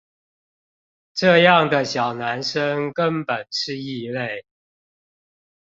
[1.13, 4.45] 這樣的小男生跟本是異類